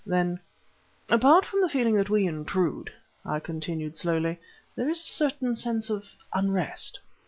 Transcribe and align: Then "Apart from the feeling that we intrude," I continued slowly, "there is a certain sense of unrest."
Then 0.03 0.39
"Apart 1.09 1.45
from 1.45 1.61
the 1.61 1.69
feeling 1.69 1.93
that 1.97 2.09
we 2.09 2.25
intrude," 2.25 2.91
I 3.23 3.39
continued 3.39 3.95
slowly, 3.95 4.39
"there 4.75 4.89
is 4.89 4.99
a 5.01 5.05
certain 5.05 5.53
sense 5.53 5.91
of 5.91 6.05
unrest." 6.33 6.99